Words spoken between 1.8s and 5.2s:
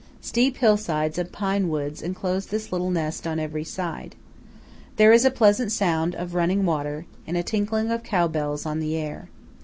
enclose this little nest on every side. There